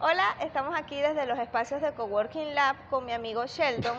[0.00, 3.96] Hola, estamos aquí desde los espacios de Coworking Lab con mi amigo Sheldon.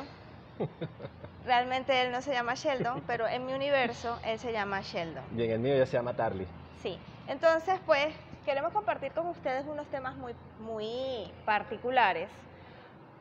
[1.46, 5.24] Realmente él no se llama Sheldon, pero en mi universo él se llama Sheldon.
[5.32, 6.48] Bien, el mío ya se llama Tarly.
[6.82, 6.98] Sí.
[7.27, 8.07] Entonces, pues,
[8.45, 12.30] queremos compartir con ustedes unos temas muy, muy particulares.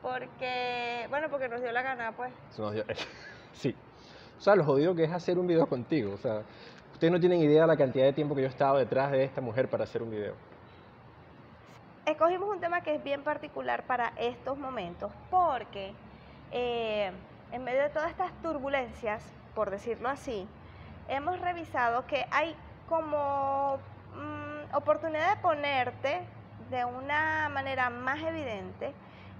[0.01, 2.31] Porque, bueno, porque nos dio la gana, pues.
[2.57, 2.85] Nos dio-
[3.53, 3.75] sí.
[4.37, 6.13] O sea, lo jodido que es hacer un video contigo.
[6.13, 6.41] O sea,
[6.93, 9.23] ustedes no tienen idea de la cantidad de tiempo que yo he estado detrás de
[9.23, 10.33] esta mujer para hacer un video.
[12.05, 15.93] Escogimos un tema que es bien particular para estos momentos porque
[16.51, 17.11] eh,
[17.51, 20.47] en medio de todas estas turbulencias, por decirlo así,
[21.07, 22.55] hemos revisado que hay
[22.89, 23.77] como
[24.15, 26.21] mm, oportunidad de ponerte
[26.71, 28.93] de una manera más evidente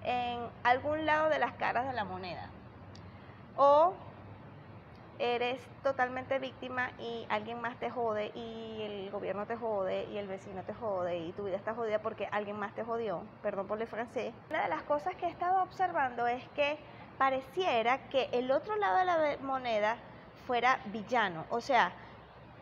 [0.03, 2.47] en algún lado de las caras de la moneda.
[3.57, 3.93] O
[5.21, 10.27] eres totalmente víctima y alguien más te jode y el gobierno te jode y el
[10.27, 13.79] vecino te jode y tu vida está jodida porque alguien más te jodió, perdón por
[13.79, 14.33] el francés.
[14.49, 16.79] Una de las cosas que he estado observando es que
[17.19, 19.97] pareciera que el otro lado de la moneda
[20.47, 21.91] fuera villano, o sea,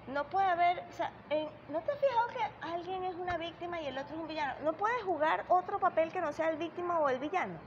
[0.07, 3.79] no puede haber, o sea, en- ¿no te has fijado que alguien es una víctima
[3.79, 4.53] y el otro es un villano?
[4.63, 7.57] No puedes jugar otro papel que no sea el víctima o el villano.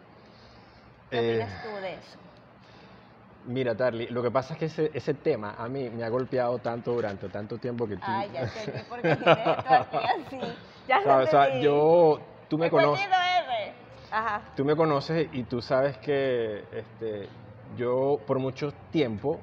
[1.08, 2.18] ¿Qué Eh, opinas tú de eso?
[3.46, 6.58] Mira, Tarly, lo que pasa es que ese, ese tema a mí me ha golpeado
[6.58, 8.02] tanto durante tanto tiempo que tú...
[8.06, 10.40] Ay, ya entendí por qué tienes esto aquí así.
[10.88, 11.28] Ya lo ¿sabes?
[11.28, 12.20] O sea, yo...
[12.48, 13.08] Tú me conoces.
[14.10, 14.42] Ajá.
[14.54, 17.28] Tú me conoces y tú sabes que este,
[17.76, 19.40] yo por mucho tiempo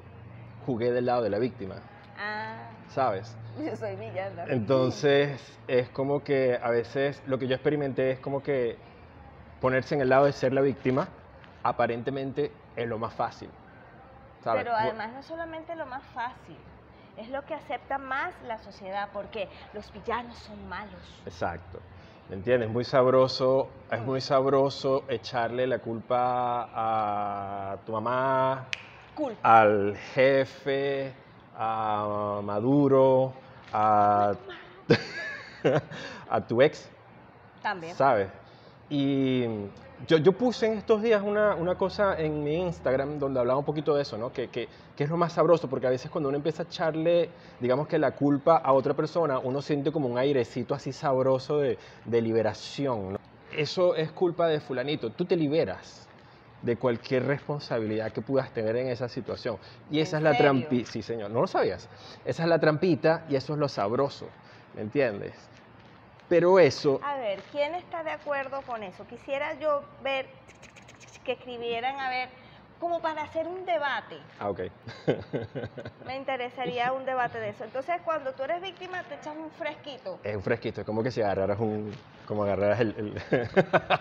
[0.64, 1.76] jugué del lado de la víctima,
[2.16, 3.36] Ah, ¿sabes?
[3.64, 4.44] yo soy villana.
[4.48, 8.76] Entonces es como que a veces lo que yo experimenté es como que
[9.60, 11.08] ponerse en el lado de ser la víctima
[11.62, 13.50] aparentemente es lo más fácil,
[14.42, 14.64] ¿sabes?
[14.64, 16.58] Pero además no es solamente lo más fácil,
[17.16, 21.22] es lo que acepta más la sociedad, porque los villanos son malos.
[21.26, 21.80] Exacto.
[22.28, 22.70] ¿Me entiendes?
[22.70, 28.68] Muy sabroso, es muy sabroso echarle la culpa a tu mamá,
[29.42, 31.12] al jefe,
[31.56, 33.34] a Maduro,
[33.72, 34.32] a,
[36.30, 36.88] a tu ex,
[37.60, 37.94] También.
[37.96, 38.30] ¿sabes?
[38.88, 39.44] Y
[40.06, 43.64] yo, yo puse en estos días una, una cosa en mi Instagram donde hablaba un
[43.64, 44.32] poquito de eso, ¿no?
[44.32, 47.30] Que, que, que es lo más sabroso, porque a veces cuando uno empieza a echarle,
[47.60, 51.78] digamos que la culpa a otra persona, uno siente como un airecito así sabroso de,
[52.04, 53.18] de liberación, ¿no?
[53.56, 56.06] Eso es culpa de fulanito, tú te liberas
[56.62, 59.56] de cualquier responsabilidad que puedas tener en esa situación.
[59.90, 61.88] Y esa ¿En es la trampita, sí señor, no lo sabías.
[62.24, 64.26] Esa es la trampita y eso es lo sabroso,
[64.76, 65.34] ¿me entiendes?
[66.30, 69.06] Pero eso, A ver, ¿quién está de acuerdo con eso?
[69.06, 70.28] Quisiera yo ver
[71.24, 72.30] que escribieran, a ver,
[72.78, 74.16] como para hacer un debate.
[74.38, 74.60] ah, ok.
[76.06, 77.64] Me interesaría un debate de eso.
[77.64, 80.20] Entonces, cuando tú eres víctima, te echas un fresquito.
[80.24, 81.92] Es un fresquito, es como que si agarraras un,
[82.24, 83.14] como agarraras el, el-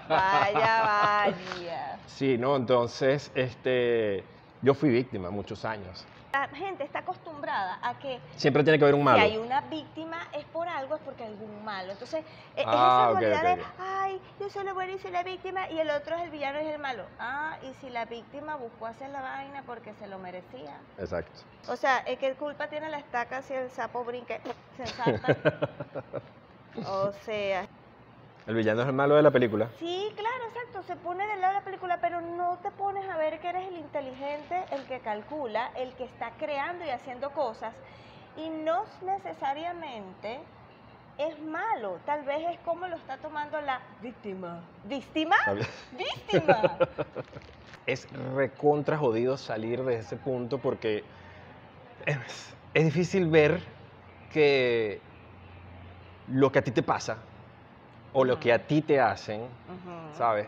[0.09, 1.99] Vaya, vaya.
[2.07, 4.27] sí, no, entonces, este,
[4.61, 6.07] yo fui víctima muchos años.
[6.31, 9.19] La gente está acostumbrada a que Siempre tiene que haber un malo.
[9.19, 11.91] si hay una víctima es por algo, es porque hay algún malo.
[11.91, 12.23] Entonces,
[12.55, 13.67] e- es Ah, esa dualidad ok, de, ok.
[13.79, 16.61] ay, yo soy la buena y soy la víctima, y el otro es el villano
[16.61, 17.03] y es el malo.
[17.19, 20.77] Ah, y si la víctima buscó hacer la vaina porque se lo merecía.
[20.99, 21.41] Exacto.
[21.67, 24.35] O sea, ¿eh, ¿qué culpa tiene la estaca si el sapo brinca
[24.77, 25.35] se ensarta?
[26.87, 27.65] o sea,
[28.45, 29.67] El villano es el malo de la película.
[29.79, 33.17] sí, claro, exacto, se pone del lado de la película, pero no te pones a
[33.17, 33.38] ver que el
[33.89, 37.73] inteligente, el que calcula, el que está creando y haciendo cosas,
[38.37, 40.39] y no necesariamente
[41.17, 44.61] es malo, tal vez es como lo está tomando la víctima.
[44.85, 45.35] ¿Víctima?
[45.91, 46.77] ¿Víctima?
[47.85, 51.03] Es recontra jodido salir de ese punto porque
[52.05, 53.63] es, es difícil ver
[54.31, 55.01] que
[56.27, 57.17] lo que a ti te pasa
[58.13, 59.47] o lo que a ti te hacen.
[60.15, 60.47] ¿sabes?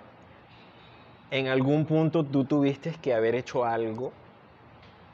[1.31, 4.11] En algún punto tú tuviste que haber hecho algo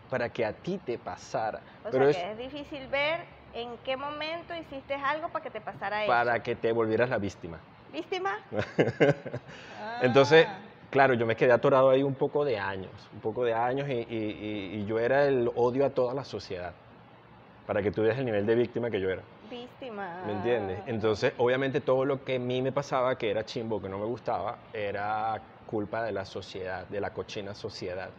[0.10, 1.62] para que a ti te pasara.
[1.86, 3.20] O Pero sea es que es difícil ver
[3.54, 6.08] en qué momento hiciste algo para que te pasara eso.
[6.12, 7.62] para que te volvieras la víctima.
[7.94, 8.32] ¿Víctima?
[10.02, 10.60] Entonces, Ah.
[10.90, 13.94] claro, yo me quedé atorado ahí un poco de años, un poco de años y,
[13.94, 16.74] y- y- y yo era el odio a toda la sociedad,
[17.68, 20.24] para que tú veas el nivel de víctima que yo era, Víctima.
[20.26, 20.82] ¿me entiendes?
[20.88, 24.06] Entonces, obviamente todo lo que a mí me pasaba, que era chimbo, que no me
[24.06, 28.10] gustaba, era culpa de la sociedad, de la cochina sociedad.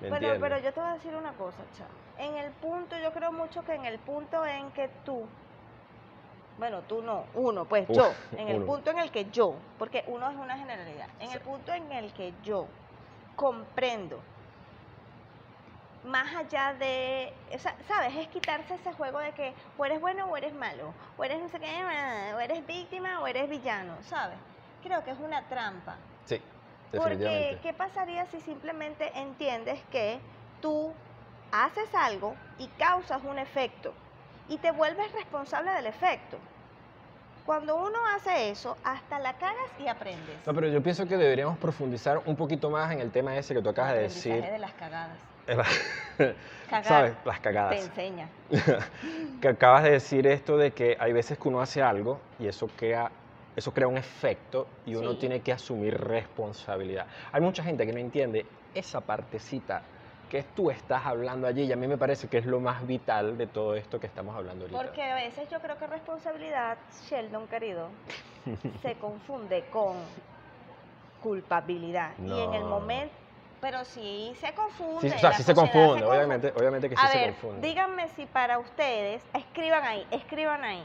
[0.00, 0.40] ¿Me Bueno, entiendes?
[0.40, 1.86] pero yo te voy a decir una cosa, chao.
[2.16, 5.26] En el punto, yo creo mucho que en el punto en que tú,
[6.58, 8.66] bueno, tú no, uno, pues Uf, yo, en el uno.
[8.66, 12.12] punto en el que yo, porque uno es una generalidad, en el punto en el
[12.14, 12.66] que yo
[13.36, 14.18] comprendo,
[16.04, 18.16] más allá de, o sea, ¿sabes?
[18.16, 21.48] Es quitarse ese juego de que o eres bueno o eres malo, o eres no
[21.50, 21.84] sé qué,
[22.34, 24.38] o eres víctima o eres villano, ¿sabes?
[24.82, 25.96] creo que es una trampa.
[26.36, 27.58] Sí, Porque.
[27.62, 30.18] ¿qué pasaría si simplemente entiendes que
[30.60, 30.92] tú
[31.52, 33.92] haces algo y causas un efecto
[34.48, 36.36] y te vuelves responsable del efecto?
[37.46, 40.36] Cuando uno hace eso, hasta la cagas y aprendes.
[40.46, 43.62] No, pero yo pienso que deberíamos profundizar un poquito más en el tema ese que
[43.62, 44.42] tú acabas de decir.
[44.42, 45.18] de las cagadas.
[46.84, 47.14] ¿Sabes?
[47.24, 47.80] Las Te cagadas.
[47.80, 48.28] enseña.
[49.40, 52.68] que acabas de decir esto de que hay veces que uno hace algo y eso
[52.76, 53.10] crea,
[53.60, 55.18] eso crea un efecto y uno Sí.
[55.18, 57.06] tiene que asumir responsabilidad.
[57.30, 59.84] Hay mucha gente que no entiende esa partecita
[60.28, 63.36] que tú estás hablando allí y a mí me parece que es lo más vital
[63.36, 64.82] de todo esto que estamos hablando ahorita.
[64.82, 66.78] Porque a veces yo creo que responsabilidad,
[67.08, 67.90] Sheldon querido,
[68.82, 70.06] se confunde con
[71.20, 72.16] culpabilidad.
[72.18, 73.14] Y en el momento,
[73.60, 75.10] pero sí se confunde.
[75.10, 76.06] Sí, o sea, sí se confunde, confunde.
[76.06, 77.68] obviamente, obviamente que sí A se ver, confunde.
[77.68, 80.82] díganme si para ustedes, escriban ahí, escriban ahí.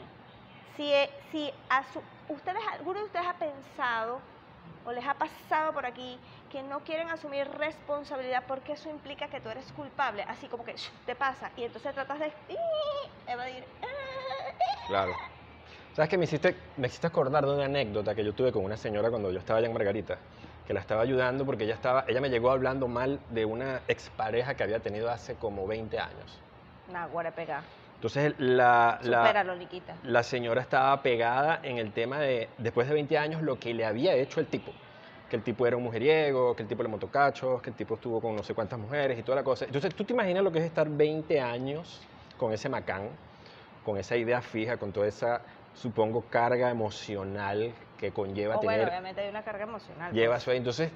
[0.75, 0.91] Si,
[1.31, 4.19] si a su- ustedes, alguno de ustedes ha pensado
[4.85, 6.17] o les ha pasado por aquí
[6.51, 10.75] que no quieren asumir responsabilidad porque eso implica que tú eres culpable, así como que
[11.05, 12.33] te pasa y entonces tratas de
[13.27, 13.63] evadir.
[14.87, 15.13] Claro.
[15.93, 16.17] ¿Sabes qué?
[16.17, 19.31] Me hiciste, me hiciste acordar de una anécdota que yo tuve con una señora cuando
[19.31, 20.17] yo estaba allá en Margarita,
[20.67, 24.55] que la estaba ayudando porque ella, estaba, ella me llegó hablando mal de una expareja
[24.55, 26.41] que había tenido hace como 20 años.
[26.91, 27.63] Nah, guara pega.
[28.05, 29.57] Entonces la, la,
[30.03, 33.83] la señora estaba pegada en el tema de, después de 20 años, lo que le
[33.83, 34.71] había hecho el tipo.
[35.27, 37.95] Que el tipo era un mujeriego, que el tipo le montó cachos, que el tipo
[37.95, 39.65] estuvo con no sé cuántas mujeres y toda la cosa.
[39.65, 41.99] Entonces, ¿tú te imaginas lo que es estar 20 años
[42.37, 43.09] con ese macán,
[43.83, 45.41] con esa idea fija, con toda esa,
[45.73, 50.13] supongo, carga emocional que conlleva O bueno, tener obviamente hay una carga emocional.
[50.13, 50.47] lleva pues.
[50.47, 50.57] ahí.
[50.57, 50.91] Entonces,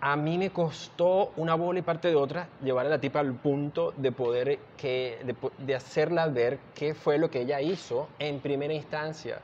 [0.00, 3.34] a mí me costó una bola y parte de otra llevar a la tipa al
[3.34, 5.18] punto de poder que,
[5.58, 9.38] de, hacerla ver qué fue lo que ella hizo en primera instancia,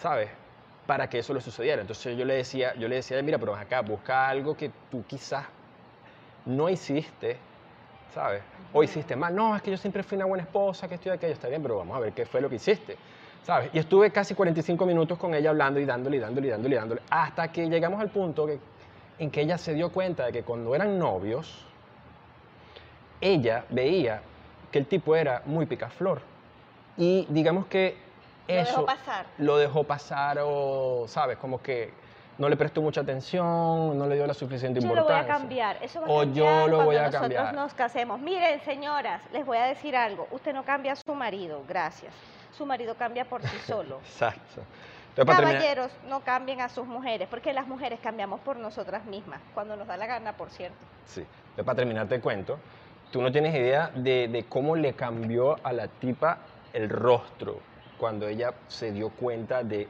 [0.00, 0.28] ¿sabes?
[0.86, 1.80] Para que eso le sucediera.
[1.80, 5.46] Entonces yo le decía, yo le decía, mira, pero acá, busca algo que tú quizás
[6.44, 7.36] no hiciste,
[8.12, 8.42] ¿sabes?
[8.72, 9.34] O hiciste mal.
[9.36, 11.76] No, es que yo siempre fui una buena esposa, que estoy aquello, está bien, pero
[11.76, 12.96] vamos a ver qué fue lo que hiciste.
[13.44, 13.70] ¿Sabes?
[13.72, 16.78] Y estuve casi 45 minutos con ella hablando y dándole y dándole y dándole y
[16.78, 18.58] dándole, hasta que llegamos al punto que-
[19.22, 21.64] en que ella se dio cuenta de que cuando eran novios,
[23.20, 24.20] ella veía
[24.70, 26.20] que el tipo era muy picaflor.
[26.96, 27.96] Y digamos que
[28.48, 29.26] Lo eso dejó pasar.
[29.38, 31.38] lo dejó pasar o, ¿sabes?
[31.38, 31.92] Como que
[32.38, 35.34] no le prestó mucha atención, no le dio la suficiente Yo lo voy importancia.
[35.34, 35.78] a cambiar.
[35.82, 37.54] Eso va a O yo lo voy a nosotros cambiar.
[37.54, 38.18] nos casemos.
[38.18, 40.26] Miren, señoras, les voy a decir algo.
[40.32, 42.12] Usted no cambia a su marido, gracias.
[42.56, 43.98] Su marido cambia por sí solo.
[43.98, 44.62] Exacto.
[45.14, 49.86] Caballeros, no cambien a sus mujeres, porque las mujeres cambiamos por nosotras mismas, cuando nos
[49.86, 50.78] da la gana, por cierto.
[51.04, 51.20] Sí.
[51.20, 52.58] Entonces, para terminar te cuento,
[53.10, 56.38] tú no tienes idea de, de cómo le cambió a la tipa
[56.72, 57.60] el rostro
[57.98, 59.86] cuando ella se dio cuenta de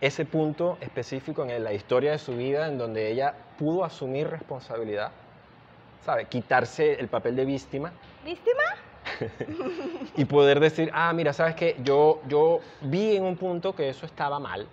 [0.00, 5.10] ese punto específico en la historia de su vida en donde ella pudo asumir responsabilidad,
[6.04, 6.26] ¿sabe?
[6.26, 7.92] Quitarse el papel de víctima
[8.24, 8.62] ¿Víctima?
[10.16, 11.76] y poder decir, ah, mira, ¿sabes qué?
[11.82, 14.66] Yo, yo vi en un punto que eso estaba mal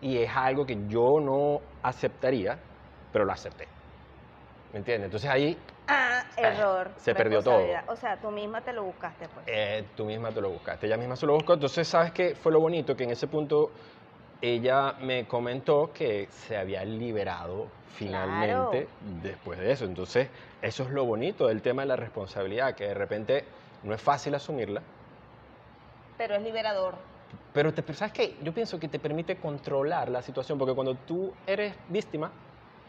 [0.00, 2.58] y es algo que yo no aceptaría,
[3.12, 3.66] pero lo acepté.
[4.72, 5.06] ¿Me entiendes?
[5.06, 5.56] Entonces ahí
[5.88, 6.90] Ah, error.
[6.98, 7.66] se perdió todo.
[7.88, 9.46] O sea, tú misma te lo buscaste, pues.
[9.48, 11.54] eh, tú misma te lo buscaste, ella misma se lo buscó.
[11.54, 12.94] Entonces, ¿sabes qué fue lo bonito?
[12.94, 13.70] Que en ese punto
[14.42, 18.86] ella me comentó que se había liberado finalmente
[19.22, 19.86] después de eso.
[19.86, 20.28] Entonces,
[20.60, 23.44] eso es lo bonito del tema de la responsabilidad, que de repente
[23.82, 24.82] no es fácil asumirla,
[26.16, 26.94] Pero es liberador.
[27.52, 28.36] pero te, ¿sabes qué?
[28.42, 32.30] Yo pienso que te permite controlar la situación, porque cuando tú eres víctima,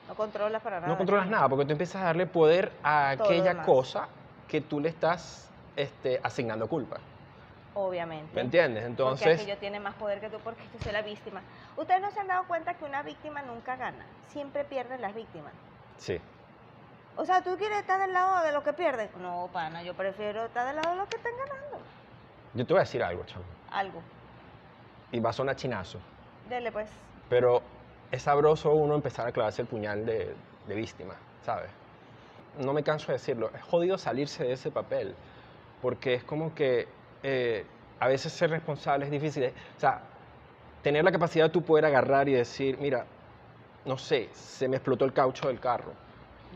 [0.08, 0.91] No controlas para nada.
[0.91, 3.65] no controlas nada, porque tú empiezas a darle poder a Todo aquella demás.
[3.65, 4.08] cosa
[4.48, 6.98] que tú le estás este, asignando culpa.
[7.75, 8.34] Obviamente.
[8.34, 8.81] ¿Me entiendes?
[8.81, 11.41] Porque Entonces, aquello tiene más poder que tú porque yo soy la víctima.
[11.77, 14.03] Ustedes no se han dado cuenta que una víctima nunca gana.
[14.29, 15.53] Siempre pierden las víctimas.
[15.98, 16.19] sí.
[17.15, 19.09] O sea, ¿tú quieres estar del lado de los que pierden?
[19.21, 21.79] No, pana, yo prefiero estar del lado de los que están ganando.
[22.53, 23.43] Yo te voy a decir algo, chamo.
[23.71, 24.01] Algo.
[25.11, 25.99] Y va a sonar chinazo.
[26.47, 26.89] Dele, pues.
[27.29, 27.61] Pero
[28.11, 30.33] es sabroso uno empezar a clavarse el puñal de,
[30.67, 31.69] de víctima, ¿sabes?
[32.57, 33.51] No me canso de decirlo.
[33.53, 35.15] Es jodido salirse de ese papel.
[35.81, 36.87] Porque es como que
[37.23, 37.65] eh,
[37.99, 39.45] a veces ser responsable es difícil.
[39.45, 40.01] O sea,
[40.81, 43.05] tener la capacidad de tú poder agarrar y decir, mira,
[43.85, 45.93] no sé, se me explotó el caucho del carro.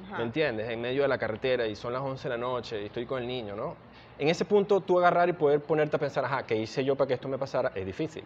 [0.07, 0.17] Ajá.
[0.17, 0.69] ¿Me entiendes?
[0.69, 3.21] En medio de la carretera y son las 11 de la noche y estoy con
[3.21, 3.75] el niño, ¿no?
[4.17, 7.07] En ese punto tú agarrar y poder ponerte a pensar, ajá, ¿qué hice yo para
[7.07, 7.71] que esto me pasara?
[7.75, 8.23] Es difícil.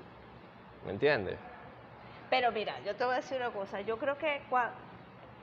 [0.86, 1.38] ¿Me entiendes?
[2.30, 3.82] Pero mira, yo te voy a decir una cosa.
[3.82, 4.72] Yo creo que cua-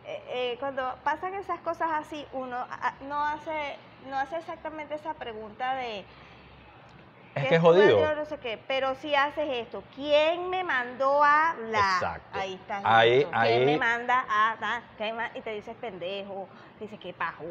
[0.06, 3.76] eh, eh, cuando pasan esas cosas así, uno a- no hace,
[4.08, 6.04] no hace exactamente esa pregunta de
[7.34, 8.14] Es que es jodido.
[8.14, 11.94] no sé qué, pero si haces esto, ¿quién me mandó a hablar?
[11.94, 12.28] Exacto.
[12.38, 12.80] Ahí está.
[12.84, 13.24] Ahí-.
[13.24, 14.56] ¿Quién ahí- me manda a
[15.12, 16.48] ma- y te dices pendejo,
[16.78, 17.44] dices que pajo,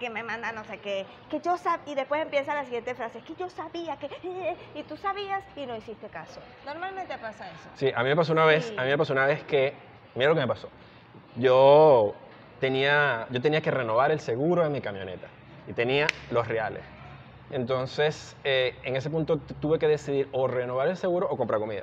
[0.00, 3.18] que me manda no sé qué, que yo sab y después empieza la siguiente frase,
[3.18, 4.08] es que yo sabía que
[4.74, 6.40] y tú sabías y no hiciste caso.
[6.64, 7.68] Normalmente pasa eso.
[7.74, 8.76] Sí, a mí me pasó una vez, Sí.
[8.78, 9.74] a mí me pasó una vez que,
[10.14, 10.70] mira lo que me pasó.
[11.36, 12.14] Yo
[12.60, 15.28] tenía, yo tenía que renovar el seguro de mi camioneta
[15.66, 16.84] y tenía los reales.
[17.52, 21.82] Entonces, eh, en ese punto tuve que decidir o renovar el seguro o comprar comida.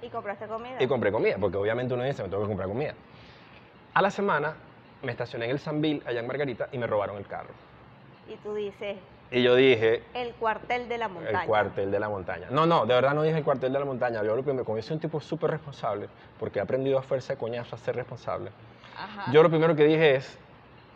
[0.00, 0.82] Y compraste comida.
[0.82, 2.94] Y compré comida, porque obviamente uno dice, me tengo que comprar comida.
[3.94, 4.54] A la semana
[5.02, 7.50] me estacioné en el Sanville, allá en Margarita, y me robaron el carro.
[8.26, 8.96] Y tú dices,
[9.30, 11.40] Y yo dije, el cuartel de la montaña.
[11.42, 12.46] el cuartel de la montaña.
[12.50, 14.22] No, no, de verdad no dije el cuartel de la montaña.
[14.24, 16.08] Yo lo primero, como yo soy un tipo súper responsable,
[16.40, 18.50] porque he aprendido a fuerza de coñazo a ser responsable,
[18.96, 19.30] Ajá.
[19.30, 20.38] yo lo primero que dije es,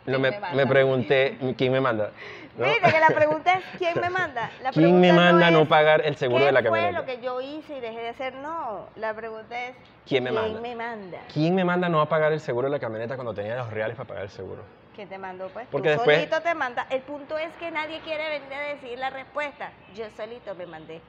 [0.07, 2.11] no, ¿Quién me, me pregunté, ¿quién me manda?
[2.57, 2.65] ¿No?
[2.65, 4.49] Viste que la pregunta es ¿quién me manda?
[4.63, 6.99] La ¿Quién me manda no es, pagar el seguro ¿qué de la fue camioneta?
[6.99, 8.33] lo que yo hice y dejé de hacer?
[8.35, 9.75] No, la pregunta es
[10.07, 10.59] ¿Quién me manda?
[10.61, 11.17] me manda?
[11.31, 13.95] ¿Quién me manda no a pagar el seguro de la camioneta cuando tenía los reales
[13.95, 14.63] para pagar el seguro?
[14.95, 15.67] ¿Quién te mandó pues?
[15.71, 16.87] Porque Tú después- solito te manda.
[16.89, 19.69] El punto es que nadie quiere venir a decir la respuesta.
[19.93, 20.99] Yo solito me mandé.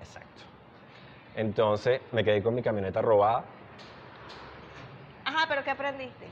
[0.00, 0.42] Exacto.
[1.34, 3.42] Entonces me quedé con mi camioneta robada.
[5.24, 6.26] Ajá, pero ¿qué aprendiste?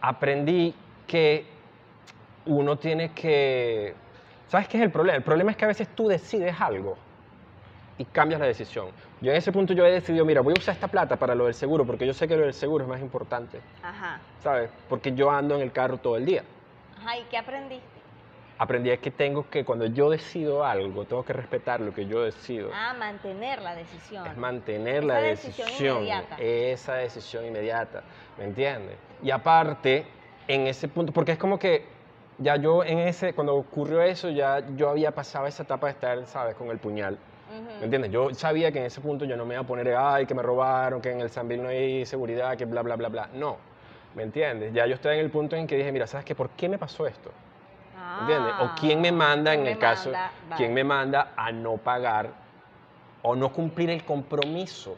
[0.00, 0.74] Aprendí
[1.08, 1.44] que
[2.46, 3.94] uno tiene que...
[4.46, 5.16] ¿Sabes qué es el problema?
[5.16, 6.96] El problema es que a veces tú decides algo
[7.98, 8.86] y cambias la decisión.
[9.20, 11.46] Yo en ese punto yo he decidido, mira, voy a usar esta plata para lo
[11.46, 14.20] del seguro, porque yo sé que lo del seguro es más importante, Ajá.
[14.40, 14.70] ¿sabes?
[14.88, 16.44] Porque yo ando en el carro todo el día.
[16.98, 17.98] Ajá, ¿y qué aprendiste?
[18.60, 22.70] Aprendí que tengo que, cuando yo decido algo, tengo que respetar lo que yo decido.
[22.74, 24.26] Ah, mantener la decisión.
[24.26, 26.36] Es mantener Esa la decisión decisión, inmediata.
[26.38, 28.02] esa decisión inmediata,
[28.36, 28.96] ¿me entiendes?
[29.22, 30.06] Y aparte,
[30.48, 31.84] en ese punto, porque es como que
[32.38, 36.26] ya yo en ese, cuando ocurrió eso, ya yo había pasado esa etapa de estar,
[36.26, 37.18] ¿sabes?, con el puñal.
[37.78, 38.10] ¿me entiendes?
[38.10, 40.42] Yo sabía que en ese punto yo no me iba a poner, ay, que me
[40.42, 43.56] robaron, que en el Sanville no hay seguridad, que bla, bla, bla, bla, no,
[44.14, 44.74] ¿me entiendes?
[44.74, 46.34] Ya yo estoy en el punto en que dije, mira, ¿sabes qué?
[46.34, 47.30] ¿Por qué me pasó esto?
[48.16, 48.54] ¿Me entiendes?
[48.60, 50.12] O quién me manda, en ¿Quién el caso,
[50.56, 52.30] quién me manda a no pagar
[53.22, 54.96] o no cumplir el compromiso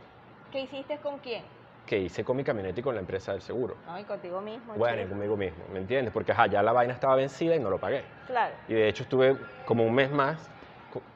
[0.50, 1.42] ¿Qué hiciste con quién?
[1.86, 3.76] Que hice con mi camioneta y con la empresa del seguro.
[3.86, 4.74] No, y contigo mismo.
[4.74, 6.12] Bueno, y conmigo mismo, ¿me entiendes?
[6.12, 8.04] Porque ajá, ya la vaina estaba vencida y no lo pagué.
[8.26, 8.54] Claro.
[8.68, 10.48] Y de hecho estuve como un mes más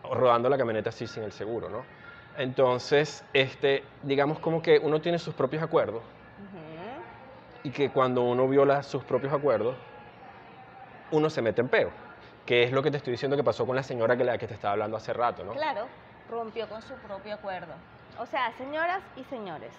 [0.02, 1.84] rodando la camioneta así sin el seguro, ¿no?
[2.36, 7.62] Entonces, este, digamos como que uno tiene sus propios acuerdos Ujú.
[7.62, 9.76] y que cuando uno viola sus propios acuerdos,
[11.12, 11.90] uno se mete en peo.
[12.44, 14.46] Que es lo que te estoy diciendo que pasó con la señora que, la que
[14.46, 15.52] te estaba hablando hace rato, ¿no?
[15.52, 15.86] Claro,
[16.28, 17.72] rompió con su propio acuerdo.
[18.18, 19.72] O sea, señoras y señores,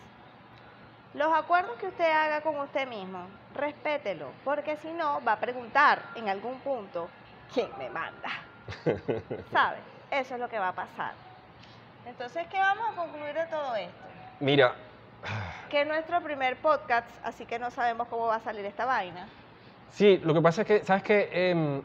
[1.16, 3.20] los acuerdos que usted haga con usted mismo,
[3.54, 7.10] respételo, porque si no, va a preguntar en algún punto
[7.54, 8.30] quién me manda.
[9.52, 9.78] ¿Sabe?
[10.12, 11.14] Eso es lo que va a pasar.
[12.06, 14.06] Entonces, ¿qué vamos a concluir de todo esto?
[14.40, 14.76] Mira,
[15.70, 19.28] Que es nuestro primer podcast, así que no sabemos cómo va a salir esta vaina.
[19.92, 21.30] Sí, lo que pasa es que, ¿sabes qué?
[21.32, 21.82] Em,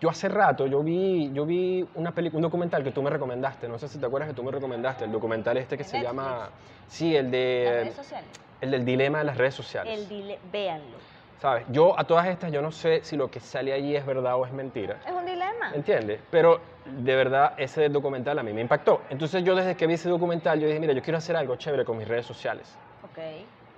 [0.00, 3.68] yo hace rato, yo vi, yo vi una película, un documental que tú me recomendaste,
[3.68, 5.98] no sé si te acuerdas que tú me recomendaste, el documental este que ¿De se
[5.98, 6.16] Netflix?
[6.16, 6.48] llama,
[6.88, 8.30] sí, el Las de, redes sociales.
[8.62, 10.96] el del dilema de las redes sociales, El dile, véanlo.
[11.40, 11.66] ¿sabes?
[11.68, 14.46] Yo a todas estas, yo no sé si lo que sale allí es verdad o
[14.46, 15.74] es mentira, Es un dilema.
[15.74, 16.20] ¿entiendes?
[16.30, 19.02] Pero de verdad ese documental a mí me impactó.
[19.10, 21.84] Entonces yo desde que vi ese documental, yo dije, mira, yo quiero hacer algo chévere
[21.84, 22.74] con mis redes sociales.
[23.02, 23.18] Ok.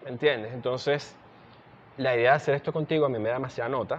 [0.09, 0.53] ¿Entiendes?
[0.55, 1.17] Entonces,
[1.97, 3.99] la idea de hacer esto contigo a mí me da demasiada nota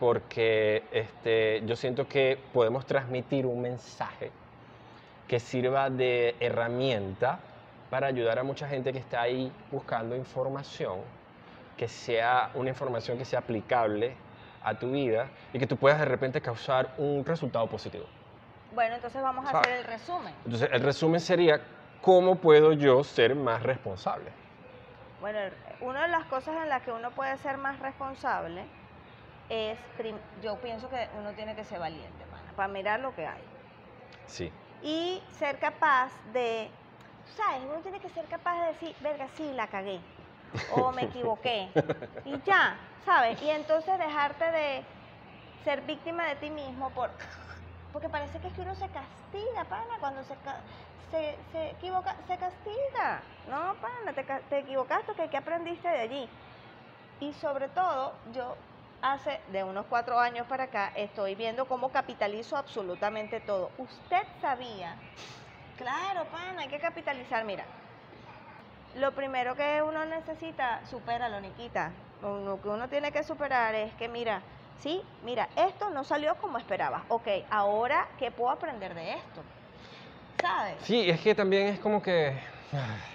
[0.00, 4.32] porque este, yo siento que podemos transmitir un mensaje
[5.28, 7.38] que sirva de herramienta
[7.90, 11.00] para ayudar a mucha gente que está ahí buscando información,
[11.76, 14.14] que sea una información que sea aplicable
[14.64, 18.06] a tu vida y que tú puedas de repente causar un resultado positivo.
[18.74, 19.60] Bueno, entonces vamos a ¿Sabe?
[19.60, 20.34] hacer el resumen.
[20.46, 21.60] Entonces, el resumen sería,
[22.00, 24.30] ¿cómo puedo yo ser más responsable?
[25.20, 25.38] Bueno,
[25.82, 28.79] una de las cosas en las que uno puede ser más responsable
[29.50, 29.78] es,
[30.40, 33.42] yo pienso que uno tiene que ser valiente, mana, para mirar lo que hay.
[34.26, 34.52] Sí.
[34.80, 36.70] Y ser capaz de,
[37.36, 37.62] ¿sabes?
[37.68, 40.00] Uno tiene que ser capaz de decir, verga, sí, la cagué.
[40.72, 41.68] O me equivoqué.
[42.24, 43.42] Y ya, ¿sabes?
[43.42, 44.84] Y entonces dejarte de
[45.64, 47.10] ser víctima de ti mismo por...
[47.92, 50.36] Porque parece que es que uno se castiga, pana, cuando se,
[51.10, 53.20] se, se equivoca, se castiga.
[53.48, 56.28] No, pana, te, te equivocaste, que ¿qué aprendiste de allí?
[57.18, 58.56] Y sobre todo, yo
[59.02, 63.70] hace de unos cuatro años para acá estoy viendo cómo capitalizo absolutamente todo.
[63.78, 64.94] Usted sabía,
[65.76, 67.44] claro, pana, hay que capitalizar.
[67.44, 67.64] Mira,
[68.96, 71.92] lo primero que uno necesita, supéralo, Niquita.
[72.22, 74.42] Lo que uno tiene que superar es que, mira,
[74.80, 77.02] Sí, mira, esto no salió como esperabas.
[77.08, 79.42] Ok, ahora, ¿qué puedo aprender de esto?
[80.40, 80.76] ¿Sabes?
[80.80, 82.34] Sí, es que también es como que...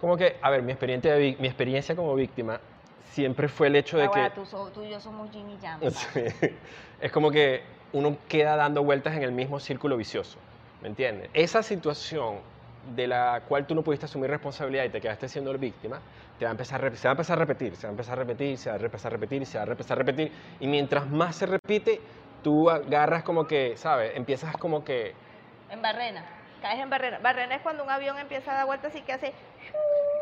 [0.00, 2.60] Como que, a ver, mi experiencia, mi experiencia como víctima
[3.14, 4.34] siempre fue el hecho de Ahora, que...
[4.34, 5.80] tú, so- tú y yo somos Jimmy Jam.
[5.90, 6.24] Sí.
[7.00, 10.38] Es como que uno queda dando vueltas en el mismo círculo vicioso,
[10.82, 11.30] ¿me entiendes?
[11.32, 12.38] Esa situación
[12.96, 16.00] de la cual tú no pudiste asumir responsabilidad y te quedaste siendo la víctima,
[16.38, 18.18] te va a empezar a, se va a empezar a repetir, se va a empezar
[18.18, 20.66] a repetir, se va a empezar a repetir, se va a empezar a repetir, y
[20.66, 22.00] mientras más se repite,
[22.42, 24.12] tú agarras como que, ¿sabes?
[24.16, 25.14] Empiezas como que,
[25.70, 26.24] En barrena.
[26.60, 27.18] Caes en barrena.
[27.18, 29.32] Barrena es cuando un avión empieza a dar vueltas y que hace.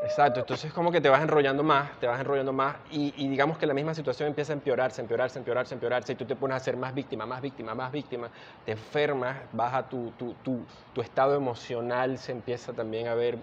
[0.04, 3.58] Exacto, entonces como que te vas enrollando más, te vas enrollando más, y, y digamos
[3.58, 6.60] que la misma situación empieza a empeorarse, empeorarse, empeorarse, empeorarse, y tú te pones a
[6.60, 8.30] ser más víctima, más víctima, más víctima,
[8.64, 13.38] te enfermas, baja tu, tu, tu, tu estado emocional, se empieza también a ver,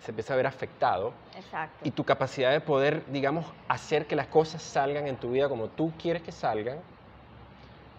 [0.00, 1.80] se empieza a ver afectado, Exacto.
[1.82, 5.68] y tu capacidad de poder, digamos, hacer que las cosas salgan en tu vida como
[5.68, 6.78] tú quieres que salgan,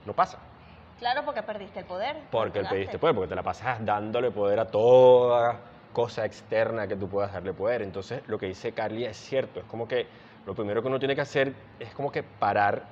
[0.06, 0.40] no pasa.
[0.98, 2.16] Claro, porque perdiste el poder.
[2.30, 2.76] Porque controlaste.
[2.76, 7.34] pediste poder, porque te la pasas dándole poder a toda cosa externa que tú puedas
[7.34, 7.82] darle poder.
[7.82, 9.60] Entonces, lo que dice Carly es cierto.
[9.60, 10.08] Es como que
[10.46, 12.84] lo primero que uno tiene que hacer es como que parar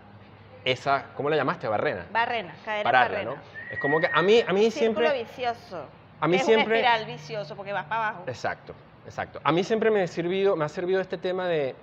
[0.66, 1.68] esa, ¿cómo la llamaste?
[1.68, 2.06] Barrena.
[2.12, 3.32] Barrena, caer Pararla, en ¿no?
[3.36, 3.52] barrena.
[3.72, 5.24] Es como que a mí, a mí Círculo siempre...
[5.24, 5.86] vicioso.
[6.20, 6.80] A mí es siempre...
[6.80, 8.24] una espiral vicioso porque vas para abajo.
[8.28, 8.74] Exacto,
[9.06, 9.40] exacto.
[9.44, 11.76] A mí siempre me ha servido, me ha servido este tema de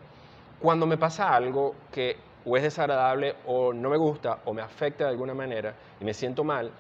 [0.61, 5.05] cuando me pasa algo que o es desagradable o no me gusta o me afecta
[5.05, 6.71] de alguna manera y me siento mal,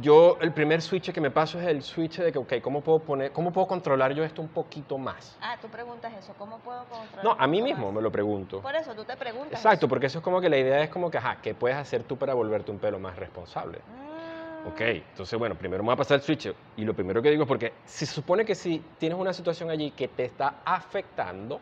[0.00, 3.00] yo el primer switch que me paso es el switch de que, ok, ¿cómo puedo,
[3.00, 5.36] poner, ¿cómo puedo controlar yo esto un poquito más?
[5.40, 6.34] Ah, tú preguntas eso.
[6.38, 7.24] ¿Cómo puedo controlar?
[7.24, 7.94] No, a mí mismo más?
[7.94, 8.60] me lo pregunto.
[8.60, 9.52] Por eso tú te preguntas.
[9.52, 9.88] Exacto, eso.
[9.88, 12.16] porque eso es como que la idea es como que, ajá, ¿qué puedes hacer tú
[12.16, 13.78] para volverte un pelo más responsable?
[13.78, 17.30] Mm, Ok, entonces bueno, primero me voy a pasar el switch y lo primero que
[17.30, 20.62] digo es porque si se supone que si tienes una situación allí que te está
[20.64, 21.60] afectando,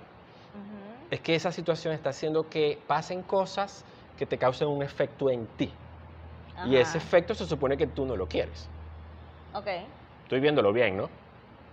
[1.10, 3.84] es que esa situación está haciendo que pasen cosas
[4.16, 5.72] que te causen un efecto en ti.
[6.64, 8.68] Y ese efecto se supone que tú no lo quieres.
[9.54, 9.66] Ok.
[10.24, 11.08] Estoy viéndolo bien, ¿no?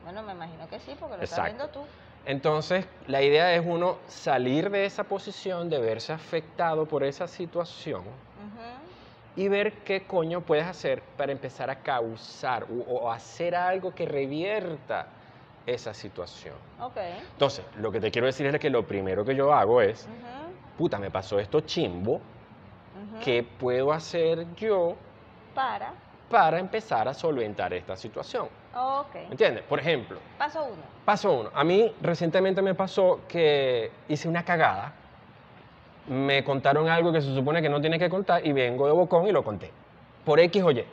[0.04, 1.24] Bueno, me imagino que sí, porque lo Exacto.
[1.24, 1.86] estás viendo tú.
[2.26, 8.04] Entonces, la idea es uno salir de esa posición, de verse afectado por esa situación
[9.36, 14.06] y ver qué coño puedes hacer para empezar a causar o, o hacer algo que
[14.06, 15.08] revierta
[15.66, 16.56] esa situación.
[16.82, 16.98] Ok.
[17.34, 20.54] Entonces, lo que te quiero decir es que lo primero que yo hago es, Ujú.
[20.78, 22.22] puta, me pasó esto chimbo,
[23.24, 24.96] ¿qué puedo hacer yo
[25.56, 25.94] Para.
[26.30, 28.48] para empezar a solventar esta situación?
[28.76, 29.14] Ok.
[29.16, 29.64] ¿Me entiendes?
[29.64, 30.82] Por ejemplo, Paso uno.
[31.06, 31.50] paso uno.
[31.54, 34.94] A mí recientemente me pasó que hice una cagada.
[36.08, 39.28] Me contaron algo que se supone que no tiene que contar y vengo de bocón
[39.28, 39.72] y lo conté.
[40.26, 40.84] Por X o Y.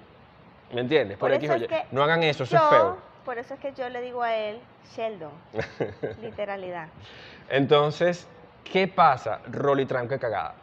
[0.72, 1.16] ¿Me entiendes?
[1.18, 1.68] Por, Por X o Y.
[1.92, 2.96] No hagan eso, eso Yo, es feo.
[3.24, 4.58] Por eso es que yo le digo a él,
[4.94, 5.30] Sheldon.
[6.22, 6.88] Literalidad.
[7.48, 8.26] Entonces,
[8.64, 9.40] ¿qué pasa?
[9.50, 10.54] Rolly tranca cagada.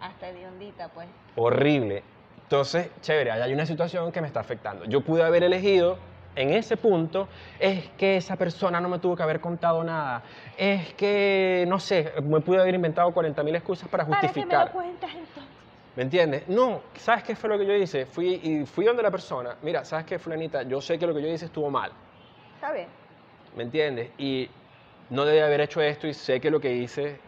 [0.00, 1.08] Hasta de hondita, pues.
[1.36, 2.02] horrible.
[2.42, 4.84] Entonces, chévere, hay una situación que me está afectando.
[4.84, 5.98] Yo pude haber elegido
[6.36, 7.28] en ese punto,
[7.58, 10.22] es que esa persona no me tuvo que haber contado nada.
[10.56, 14.66] Es que, no sé, me pude haber inventado 40.000 excusas para ¿Para qué me justificar.
[14.66, 15.42] lo cuentas entonces?
[15.96, 16.46] ¿Me entiendes?
[16.46, 18.04] No, ¿sabes qué fue lo que yo hice?
[18.04, 20.62] Fui y fui donde la persona, mira, ¿sabes qué, fulanita?
[20.62, 21.90] Yo sé que lo que yo hice estuvo mal.
[22.54, 22.86] Está bien.
[23.56, 24.10] ¿Me entiendes?
[24.18, 24.50] Y
[25.08, 27.18] no debí haber hecho esto y sé que lo que hice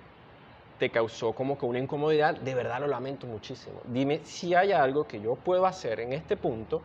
[0.79, 2.37] te causó como que una incomodidad.
[2.37, 3.81] De verdad lo lamento muchísimo.
[3.87, 6.83] Dime si hay algo que yo puedo hacer en este punto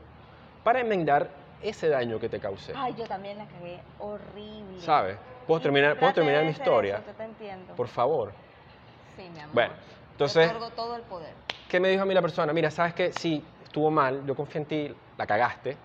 [0.64, 1.30] para enmendar
[1.62, 2.74] ese daño que te causé.
[2.76, 4.80] Ay, yo también la cagué horrible.
[4.80, 5.18] ¿Sabes?
[5.48, 6.98] ¿Puedo terminar, ¿puedo terminar mi historia?
[6.98, 7.76] eso, yo te entiendo.
[7.76, 8.34] Por favor.
[9.16, 9.54] Sí, mi amor.
[9.54, 11.34] Bueno, Te entonces, otorgo todo el poder.
[11.70, 12.52] ¿qué me dijo a mí la persona?
[12.54, 13.12] Mira, ¿sabes qué?
[13.12, 15.78] Sí, estuvo mal, yo confié en ti, la cagaste.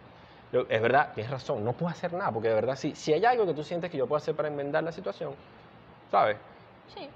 [0.53, 2.95] Yo, Es verdad, tienes razón, no puedo hacer nada, porque de verdad sí.
[2.95, 5.35] Si hay algo que tú sientes que yo puedo hacer para enmendar la situación,
[6.11, 6.39] ¿sabes?
[6.95, 7.09] Sí.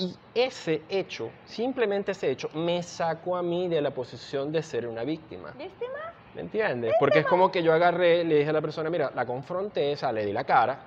[0.00, 4.86] Y ese hecho, simplemente ese hecho, me sacó a mí de la posición de ser
[4.86, 5.50] una víctima.
[5.58, 6.14] ¿Viste más?
[6.34, 6.94] ¿Me entiendes?
[6.98, 9.96] Porque es como que yo agarré, le dije a la persona, mira, la confronté, o
[9.98, 10.80] sea, le di la cara,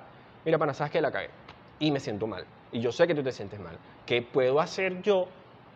[0.43, 1.29] mira, pana, sabes que la cagué.
[1.77, 2.43] Y me siento mal.
[2.71, 3.77] Y yo sé que tú te sientes mal.
[4.03, 5.27] ¿Qué puedo hacer yo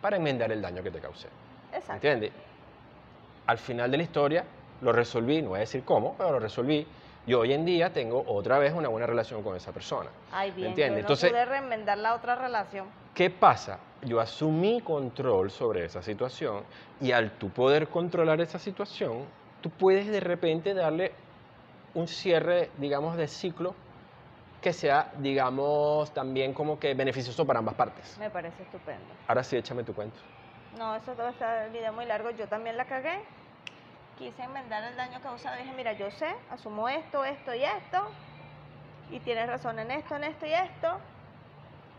[0.01, 1.27] para enmendar el daño que te causé?
[1.71, 1.93] ¿Me Exacto.
[1.93, 2.31] entiendes?
[3.45, 4.45] Al final de la historia
[4.81, 6.87] lo resolví, no voy a decir cómo, pero lo resolví.
[7.27, 10.09] Y hoy en día tengo otra vez una buena relación con esa persona.
[10.31, 10.69] Ay, bien.
[10.69, 10.95] entiendes?
[11.03, 12.87] Yo no Entonces- pude reenmendar la otra relación.
[13.13, 13.79] ¿Qué pasa?
[14.03, 16.63] Yo asumí control sobre esa situación
[17.01, 19.25] y al tú poder controlar esa situación,
[19.59, 21.11] tú puedes de repente darle
[21.95, 23.75] un cierre, digamos, de ciclo
[24.61, 28.17] que sea, digamos, también como que beneficioso para ambas partes.
[28.19, 29.03] Me parece estupendo.
[29.27, 30.17] Ahora sí, échame tu cuento.
[30.77, 32.29] No, eso todo está el video muy largo.
[32.31, 33.19] Yo también la cagué.
[34.17, 35.55] Quise enmendar el daño causado.
[35.57, 38.03] Dije, mira, yo sé, asumo esto, esto y esto.
[39.11, 40.97] Y tienes razón en esto, en esto y esto.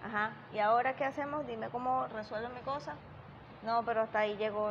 [0.05, 0.33] Ajá.
[0.53, 1.47] ¿Y ahora qué hacemos?
[1.47, 2.95] Dime cómo resuelve mi cosa.
[3.63, 4.71] No, pero hasta ahí llegó.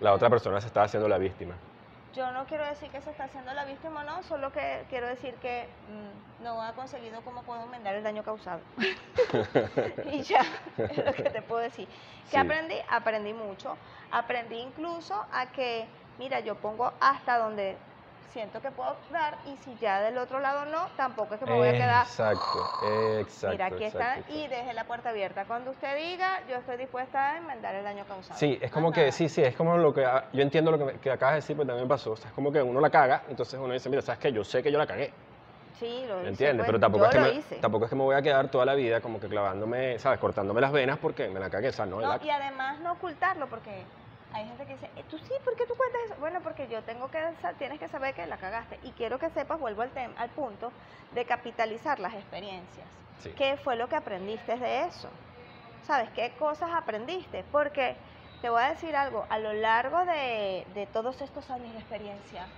[0.00, 1.54] La otra persona se estaba haciendo la víctima.
[2.14, 5.34] Yo no quiero decir que se está haciendo la víctima, no, solo que quiero decir
[5.42, 8.60] que mm, no ha conseguido cómo puedo enmendar el daño causado.
[10.12, 10.42] y ya,
[10.78, 11.88] es lo que te puedo decir.
[12.30, 12.36] ¿Qué Sí.
[12.36, 12.76] aprendí?
[12.88, 13.76] Aprendí mucho.
[14.12, 15.86] Aprendí incluso a que,
[16.18, 17.76] mira, yo pongo hasta donde
[18.28, 21.54] siento que puedo dar y si ya del otro lado no, tampoco es que me
[21.54, 22.06] voy a quedar.
[22.06, 23.50] Exacto, exacto.
[23.50, 25.44] Mira, aquí está y deje la puerta abierta.
[25.44, 28.38] Cuando usted diga, yo estoy dispuesta a enmendar el daño causado.
[28.38, 29.12] Sí, es como que, nada.
[29.12, 31.66] sí, sí, es como lo que, ah, yo entiendo lo que, acabas de decir, pero
[31.68, 34.18] también pasó, o sea, es como que uno la caga, entonces uno dice, mira, ¿sabes
[34.18, 34.32] qué?
[34.32, 35.12] Yo sé que yo la cagué,
[35.78, 36.56] Sí, lo ¿me hice, entiendes?
[36.58, 38.74] pues, pero tampoco es, que me, tampoco es que me voy a quedar toda la
[38.74, 40.18] vida como que clavándome, ¿sabes?
[40.18, 42.92] Cortándome las venas porque me la cagué, o sea, no, No, la- y además no
[42.92, 43.86] ocultarlo porque
[44.34, 45.32] hay gente que dice, "Eh, ¿tú sí?
[45.44, 46.16] ¿Por qué tú cuentas eso?
[46.20, 47.18] Bueno, porque yo tengo que,
[47.58, 48.78] tienes que saber que la cagaste.
[48.82, 50.72] Y quiero que sepas, vuelvo al, tem- al punto,
[51.12, 52.88] de capitalizar las experiencias.
[53.20, 53.32] sí.
[53.34, 55.08] ¿Qué fue lo que aprendiste de eso?
[55.86, 56.10] ¿Sabes?
[56.10, 57.44] ¿Qué cosas aprendiste?
[57.52, 57.96] Porque
[58.42, 62.48] te voy a decir algo, a lo largo de, de todos estos años de experiencia,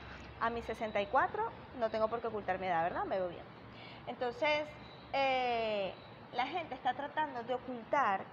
[0.40, 1.42] a mis 64,
[1.78, 3.04] no tengo por qué ocultar mi edad, ¿verdad?
[3.04, 3.44] Me veo bien.
[4.06, 4.66] Entonces,
[5.12, 5.92] eh,
[6.32, 8.24] la gente está tratando de ocultar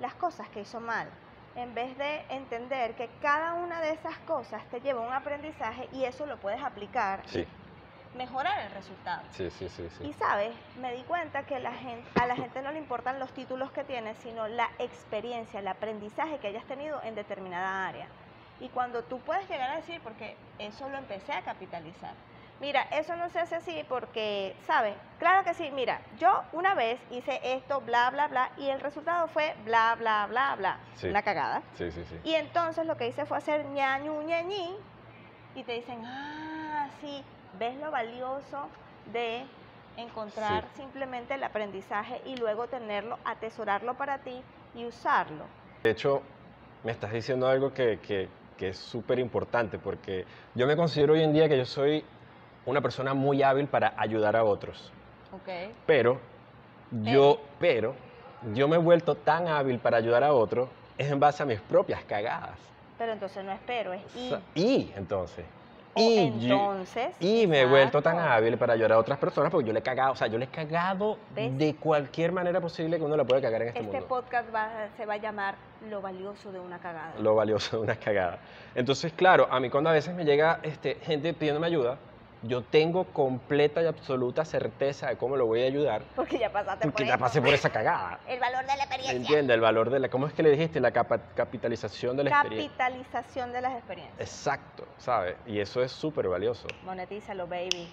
[0.00, 1.08] las cosas que hizo mal,
[1.56, 5.88] en vez de entender que cada una de esas cosas te lleva a un aprendizaje
[5.92, 7.46] y eso lo puedes aplicar Sí,
[8.14, 9.22] mejorar el resultado.
[9.30, 10.06] sí, sí, sí, sí.
[10.06, 13.32] Y sabes, me di cuenta que la gente, a la gente no le importan los
[13.32, 18.06] títulos que tienes, sino la experiencia, el aprendizaje que hayas tenido en determinada área.
[18.60, 22.14] Y cuando tú puedes llegar a decir, porque eso lo empecé a capitalizar.
[22.58, 24.96] Mira, eso no se hace así porque, ¿sabes?
[25.18, 29.28] Claro que sí, mira, yo una vez hice esto, bla, bla, bla, y el resultado
[29.28, 30.80] fue bla, bla, bla, bla.
[30.94, 31.08] Sí.
[31.08, 31.62] Una cagada.
[31.74, 32.18] Sí, sí, sí.
[32.24, 34.74] Y entonces lo que hice fue hacer ñañu, ñañi,
[35.54, 37.22] y te dicen, ah, sí,
[37.58, 38.70] ves lo valioso
[39.04, 39.46] de
[39.98, 40.82] encontrar Sí.
[40.82, 44.42] simplemente el aprendizaje y luego tenerlo, atesorarlo para ti
[44.74, 45.46] y usarlo.
[45.82, 46.22] De hecho,
[46.82, 51.22] me estás diciendo algo que, que- que es súper importante porque yo me considero hoy
[51.22, 52.06] en día que yo soy
[52.66, 54.92] una persona muy hábil para ayudar a otros.
[55.32, 55.72] Ok.
[55.86, 56.18] Pero
[56.90, 57.94] yo, pero
[58.54, 61.60] yo me he vuelto tan hábil para ayudar a otros es en base a mis
[61.60, 62.58] propias cagadas.
[62.98, 64.34] Pero entonces no espero, es y.
[64.54, 65.44] Y entonces,
[65.94, 67.14] O y, yo- entonces.
[67.20, 69.82] y me he vuelto tan hábil para ayudar a otras personas porque yo le he
[69.82, 71.56] cagado, o sea, yo le he cagado ¿Ves?
[71.58, 74.06] de cualquier manera posible que uno le puede cagar en este, Este mundo.
[74.08, 75.54] podcast va- se va a llamar
[75.90, 77.12] Lo valioso de una cagada.
[77.20, 78.38] Lo valioso de una cagada.
[78.74, 81.98] Entonces, claro, a mí cuando a veces me llega este, gente pidiéndome ayuda,
[82.46, 86.82] yo tengo completa y absoluta certeza de cómo lo voy a ayudar Porque ya pasaste
[86.82, 87.24] porque por ya eso.
[87.24, 88.18] pasé por esa cagada.
[88.28, 89.16] El valor de la experiencia.
[89.16, 89.54] ¿Entiendes?
[89.54, 90.08] El valor de la...
[90.08, 90.80] ¿Cómo es que le dijiste?
[90.80, 92.70] La capa- capitalización de la experiencia.
[92.76, 94.20] Capitalización de las experiencias.
[94.20, 95.36] Exacto, ¿sabes?
[95.46, 96.66] Y eso es súper valioso.
[96.84, 97.88] Monetízalo, baby.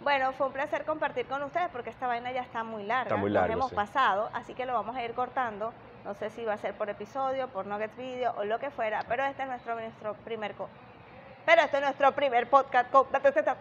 [0.00, 3.02] Bueno, fue un placer compartir con ustedes porque esta vaina ya está muy larga.
[3.02, 3.74] Está muy Nos largo, hemos sí.
[3.76, 5.72] pasado, así que lo vamos a ir cortando.
[6.06, 9.04] No sé si va a ser por episodio, por Nuggets Video o lo que fuera,
[9.06, 10.54] pero este es nuestro, nuestro primer...
[11.46, 13.06] pero este es nuestro primer podcast con,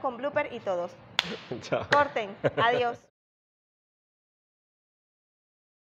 [0.01, 0.91] con blooper y todos.
[1.61, 1.85] Chao.
[1.91, 2.35] Corten.
[2.57, 3.08] Adiós.